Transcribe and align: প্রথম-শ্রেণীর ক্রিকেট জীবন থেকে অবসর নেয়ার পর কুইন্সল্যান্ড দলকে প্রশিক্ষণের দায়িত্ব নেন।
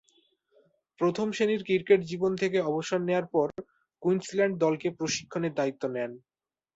প্রথম-শ্রেণীর 1.01 1.61
ক্রিকেট 1.63 1.99
জীবন 2.03 2.31
থেকে 2.35 2.57
অবসর 2.69 2.99
নেয়ার 3.01 3.25
পর 3.33 3.47
কুইন্সল্যান্ড 4.03 4.55
দলকে 4.57 4.87
প্রশিক্ষণের 4.97 5.53
দায়িত্ব 5.55 5.83
নেন। 5.87 6.11